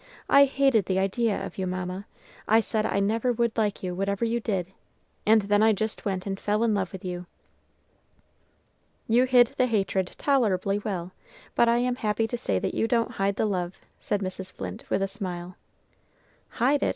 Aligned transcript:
"I 0.29 0.45
hated 0.45 0.85
the 0.85 0.97
idea 0.97 1.45
of 1.45 1.59
you, 1.59 1.67
Mamma. 1.67 2.07
I 2.47 2.59
said 2.59 2.87
I 2.87 2.99
never 2.99 3.31
would 3.31 3.55
like 3.55 3.83
you, 3.83 3.93
whatever 3.93 4.25
you 4.25 4.39
did; 4.39 4.71
and 5.27 5.43
then 5.43 5.61
I 5.61 5.73
just 5.73 6.05
went 6.05 6.25
and 6.25 6.39
fell 6.39 6.63
in 6.63 6.73
love 6.73 6.91
with 6.91 7.05
you!" 7.05 7.27
"You 9.07 9.25
hid 9.25 9.53
the 9.59 9.67
hatred 9.67 10.15
tolerably 10.17 10.79
well, 10.79 11.11
but 11.53 11.69
I 11.69 11.77
am 11.77 11.97
happy 11.97 12.25
to 12.29 12.35
say 12.35 12.57
that 12.57 12.73
you 12.73 12.87
don't 12.87 13.11
hide 13.11 13.35
the 13.35 13.45
love," 13.45 13.75
said 13.99 14.21
Mrs. 14.21 14.51
Flint, 14.51 14.89
with 14.89 15.03
a 15.03 15.07
smile. 15.07 15.55
"Hide 16.49 16.81
it? 16.81 16.89